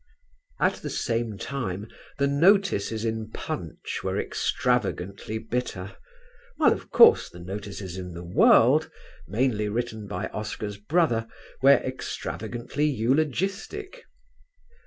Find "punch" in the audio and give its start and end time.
3.29-3.99